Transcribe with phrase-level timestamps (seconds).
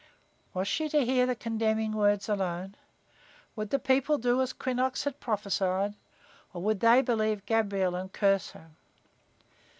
[0.55, 2.73] Was she to hear the condemning words alone?
[3.55, 5.93] Would the people do as Quinnox had prophesied,
[6.55, 8.71] or would they believe Gabriel and curse her?